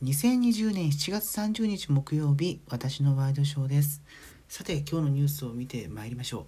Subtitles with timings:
[0.00, 4.00] 2020年7月30日木曜日私のワイドショーです。
[4.48, 6.46] さて今日のニュースを見てまいりましょ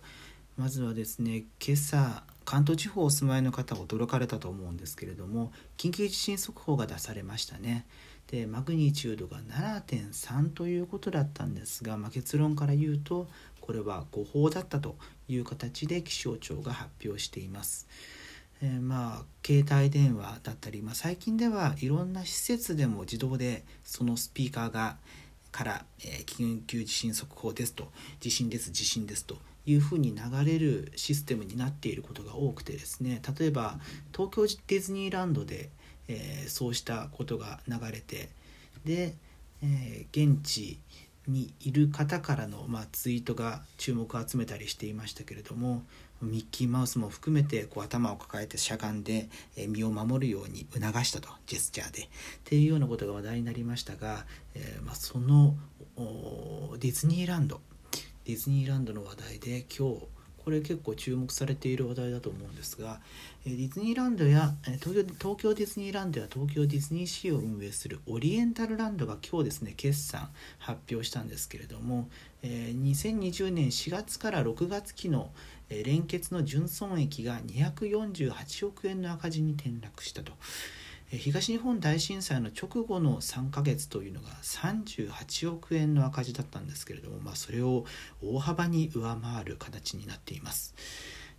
[0.57, 0.61] う。
[0.61, 7.89] まずはですね今朝関東地方お住まいの方驚かれたと思うんですけれども緊急地震速報が出されましたね。
[8.29, 13.27] でマグニチュードが7.3ということだったんですが、まあ、結論から言うと
[13.61, 14.95] これは誤報だったと
[15.27, 17.89] いう形で気象庁が発表しています。
[18.63, 24.97] えー、まあ携帯電話だったり、まあ、最近ではいろんな施設でも自動でそのスピーカーが
[25.51, 33.79] から、えー、緊急地震速報ですと地震です地震ですというふうに流れるシステムになっていることが多くてですね例えば
[34.13, 35.71] 東京ディズニーランドで、
[36.09, 38.29] えー、そうしたことが流れて
[38.85, 39.15] で、
[39.63, 40.79] えー、現地
[41.29, 45.83] にいる方からの、まあ、ツイートが注目を集めたりしていましたけれども
[46.23, 49.29] ミッキーマウスも含めてこう頭を抱えてしゃがんで
[49.69, 52.03] 身を守るように促したとジェスチャーで。
[52.03, 52.07] っ
[52.45, 55.55] ていうようなことが話題になりましたが、えー、まあ、その
[56.79, 57.61] ディズニーランド。
[58.25, 60.03] ディズニーランドの話題で今日
[60.45, 63.01] これ結構注目されている話題だと思うんですが
[63.45, 72.09] ディズニーランドや東京東京ディズニーランドや東京ディズニーシーを運営するオリエンタルランドが今日ですね決算発表したんですけれども
[72.43, 75.31] 2020年4月から6月期の
[75.69, 80.33] 連結の純損益が248億円の赤字に転落したと。
[81.13, 87.85] 東日本大震災の直後の3ヶ月というのが38億円の赤字だったんですけれども、まあ、それを
[88.23, 90.75] 大幅に上回る形になっています。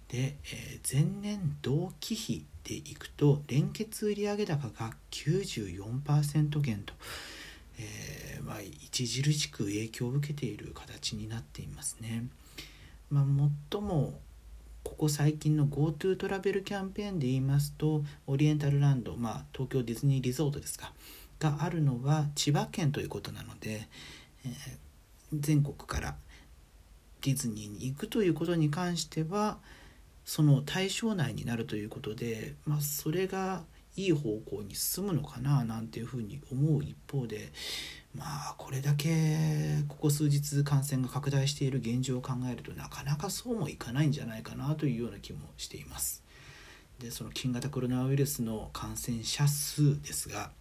[0.10, 6.94] で、え、前年同期比でいくと連結売上高が94%減と、
[7.80, 12.26] えー、まあ、著しく影響を受けている形になっていますね。
[13.10, 13.26] まあ、
[13.72, 14.20] 最も
[14.84, 20.94] ここ最近の GoTo トラベルキャンペーンで言いますとオリエンタルランド、まあ、東京ディズニーリゾートですか
[21.40, 23.88] があるのは千葉県ということなので、
[24.46, 24.52] えー、
[25.34, 26.16] 全国から
[27.22, 29.58] ディズニーに行くということに関しては
[30.26, 33.64] その対象内になるということで、まあ、それが
[33.96, 37.52] いい方向に進むのかななんていうふうに思う一方で
[38.16, 46.24] まあこれだけここ数日感染が拡大している現状を考えるとなかなかそうもいかないんじゃないかなというような気もしています。
[47.00, 50.52] でその新型コロナウイルスの感染者数ですが、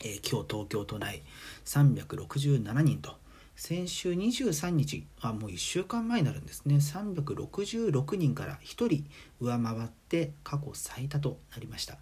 [0.00, 1.22] えー、今日東京都内
[1.64, 3.16] 367人と。
[3.58, 6.76] 先週23日あもう1週間前になるんですね。
[6.76, 9.04] 366人から1人
[9.40, 11.98] 上回って過去最多となりました。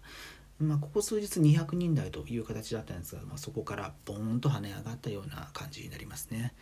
[0.59, 6.53] まあ、ここ数日200人台という形だったんですが、まあ、そこからボーンと跳ね上がったような感じになりますね。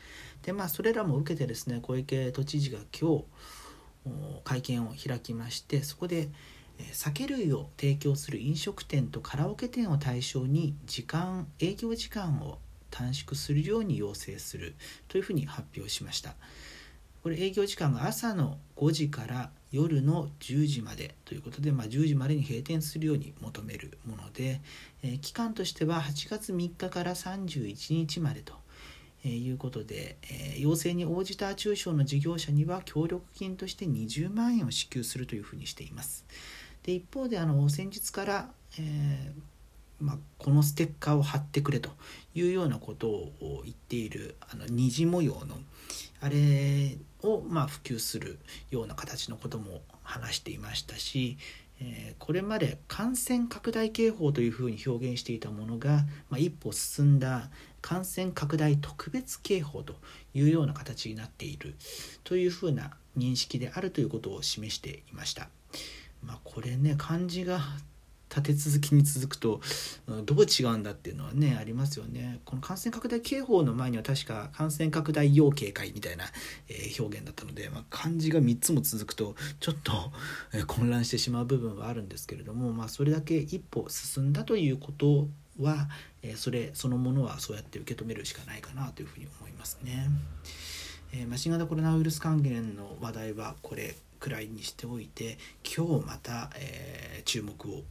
[0.43, 3.25] でまあそれらも受けてですね小池都知事が今日
[4.43, 6.29] 会見を開きましてそこで
[6.91, 12.59] 酒類を提供する飲食店とカラオケ店を対象に時間営業時間を
[12.91, 14.75] 短縮するように要請する
[15.07, 16.35] というふうに発表しました。
[17.23, 24.61] これ営業時間が朝の5時から夜の10時までということで、まあ、10時までに閉店するように求めるもので、
[25.03, 28.53] えー、期間としては8月3日から31日までと。
[29.27, 36.25] え、いうことで、え、要請に応じた中小の事業者には協力金として20万円を支給するというふうにしています。
[36.83, 39.33] で一方であの先日から、え
[39.99, 41.89] まあ、このステッカーを貼ってくれと
[42.35, 45.57] いうようなことを言っているあの虹模様の
[46.21, 48.39] あれをまあ普及する
[48.71, 51.37] ような形のことも話していましたし、
[51.81, 57.49] え、これまで感染拡大警報というふうに表現していたものが、まあ、一歩進んだ
[57.81, 59.95] 感染拡大特別警報と
[60.33, 61.75] いうような形になっている
[62.23, 65.49] というふうな認識であるということを示していました。
[66.23, 67.59] まあ、これね漢字が
[68.35, 69.61] 立て続きに続くと
[70.25, 76.25] どう違うんだっていうのはねありますよねこの感染拡大警報の前には確か感染拡大要警戒みたいな、
[76.69, 79.91] え表現だったので、まあ、漢字が3つも続くとちょっと、
[80.53, 85.27] え混乱してしまう部分はあるんですけれども、まあ、それだけ一歩進んだということ
[85.59, 85.87] は、
[86.21, 90.09] えそれそのものはそうやって受け止めるしかないかなというふうに思いますね。
[91.13, 97.83] えー、新型コロナウイルス関連の話題はこれくらいにしておいて今日また、えー、注目を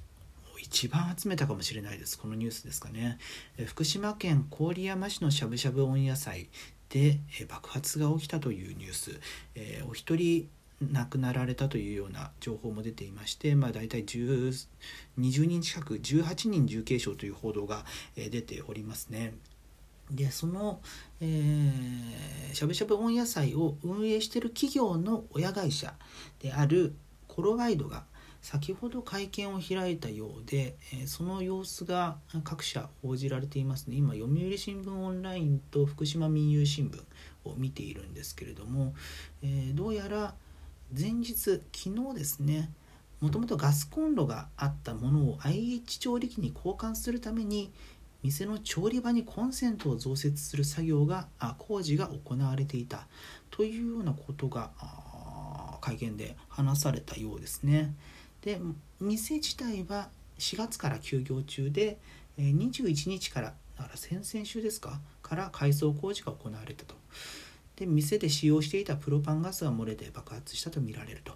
[0.74, 2.18] 一番集めたかもしれないです。
[2.18, 3.18] このニュースですかね。
[3.64, 6.48] 福島県郡山市のしゃぶしゃぶ温野菜
[6.88, 9.20] で爆発が起きたというニュース、
[9.54, 10.48] え、お一人
[10.80, 14.66] 亡くなられたというような情報も出ていまして、まあ、大体20
[15.46, 17.84] 人近く18人重軽傷という報道が
[18.16, 19.34] 出ておりますね。
[20.10, 20.80] でその、
[21.20, 21.70] え、
[22.52, 25.94] しゃぶしゃぶ温野菜を運営している企業の親会社
[26.40, 26.96] である
[27.28, 28.12] コロワイドが
[28.44, 37.02] 先ほど会見を開いたようで、えその様子が各社報じられていますね今読売新聞オンラインと福島民友新聞
[37.50, 38.94] を見ているんですけれども、
[39.42, 40.34] えどうやら
[40.94, 42.70] 前日昨日ですね
[43.22, 47.72] もともとガスコンロがあったものを IH 調理器に交換するために
[48.22, 53.06] 店の調理場にコンセントを増設する作業が工事が行われていた
[53.50, 54.70] というようなことが
[55.80, 57.94] 会見で話されたようですね。
[58.44, 58.60] で
[59.00, 61.98] 店自体は4月から休業中で
[62.38, 66.94] 21日からだから先々週ですかから改装工事が行われたと。
[67.76, 71.32] で店で使用していたプロパンガスが漏れて爆発したとみられると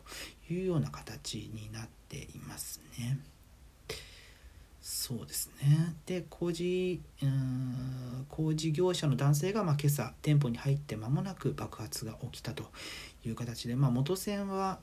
[0.52, 3.18] いうような形になっていますね。
[4.80, 12.64] そうですねで工事うん工事業者の男性が、まあ、今朝店舗に入って間もなく爆発が起きたと
[13.26, 14.78] いう形で、まあ、元栓は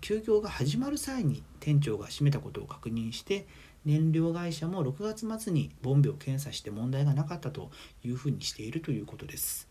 [0.00, 3.46] 休業が始まる際に店長が閉めたことを確認して
[3.84, 7.70] 燃料会社も6月末にボンベを検査して問題がなかったと
[8.04, 9.68] いうふうにしているということです。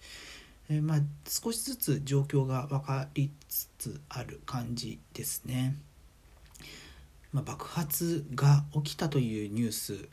[0.69, 5.75] えー、まあ、少しずつ状況が分かりつつある感じですね。
[7.33, 10.07] まあ、爆発が起きたというニュース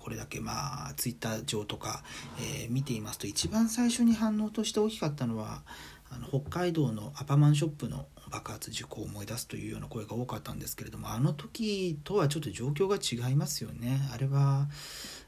[0.00, 2.02] これだけまあツイッター上とか、
[2.38, 5.62] えー、見ていますと一番最初に反応として大きかったのは
[6.10, 14.00] あの北海道のアパマンショップの爆発事故を思い出すというような声が多かったんですけれどもあの時とはちょっと状況が違いますよね。
[14.12, 14.68] あれは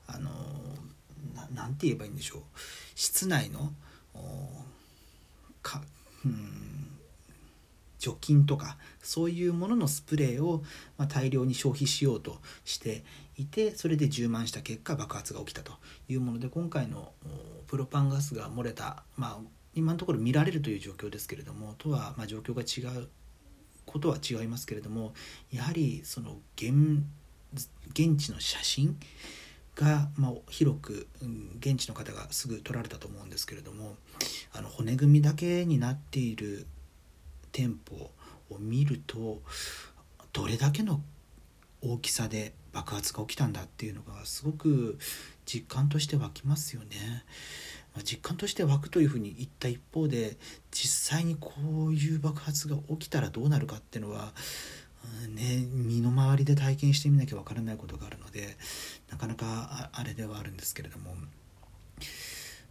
[0.06, 0.30] あの
[1.54, 2.42] 何て言えばいいんでしょう。
[2.94, 3.72] 室内の
[5.62, 5.82] か
[6.24, 6.82] うん
[8.02, 10.64] 除菌とかそういうもののスプレーを、
[10.98, 13.04] ま大量に消費しようとして
[13.36, 15.72] いてそれで充満した結果爆発が起きたと
[16.08, 17.12] いうもので今回の
[17.68, 23.08] プロパンガスが漏れた、まあ、今のところ見られるという状況ですけれどもとはま状況が違う
[23.86, 25.14] ことは違いますけれども
[25.50, 27.02] やはりその現
[27.90, 28.98] 現地の写真
[29.74, 31.06] が、まあ、広く、
[31.58, 33.96] 現地の方がすぐ撮られたと思うんですけれども
[34.52, 36.66] あの骨組みだけになっている
[37.52, 38.10] 店舗
[38.50, 39.42] を見ると
[40.32, 41.02] どれだけの
[41.82, 44.98] 大きさで爆発が起きたんだっていうのがすごく
[45.44, 47.24] 実感として湧きますよね。
[48.00, 50.36] 実感として湧くというふうに言った一方で
[50.70, 51.52] 実際にこ
[51.88, 54.32] ういう爆発が起きたらどうなるかっていうのは、
[55.24, 58.56] うん、ね、身の回りで体験してみなきゃわからないことがあるので
[59.10, 61.14] なかなかあれではあるんですけれども。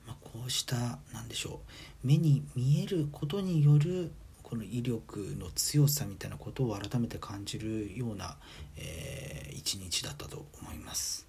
[0.07, 1.61] まあ、こうした何でしょ
[2.03, 8.35] う目に見えることによるこの威力の強さみたいなことを改めて感じるような、
[8.75, 11.25] えー、一日だったと思います。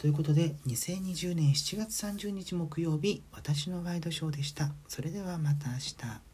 [0.00, 4.72] ということで2020年7月30日木曜日私のワイドショーでした。
[4.88, 6.29] それではまた明日。